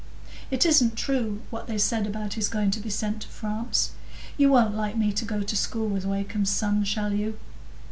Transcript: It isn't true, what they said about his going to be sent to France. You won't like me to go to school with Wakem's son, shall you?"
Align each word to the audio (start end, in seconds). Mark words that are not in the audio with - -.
It 0.49 0.65
isn't 0.65 0.95
true, 0.95 1.41
what 1.51 1.67
they 1.67 1.77
said 1.77 2.07
about 2.07 2.33
his 2.33 2.47
going 2.49 2.71
to 2.71 2.79
be 2.79 2.89
sent 2.89 3.21
to 3.21 3.27
France. 3.27 3.91
You 4.35 4.49
won't 4.49 4.73
like 4.75 4.97
me 4.97 5.13
to 5.13 5.25
go 5.25 5.43
to 5.43 5.55
school 5.55 5.87
with 5.89 6.07
Wakem's 6.07 6.49
son, 6.49 6.83
shall 6.85 7.13
you?" 7.13 7.37